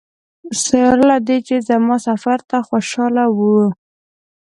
[0.63, 3.65] سره له دې چې زما سفر ته خوشاله وه.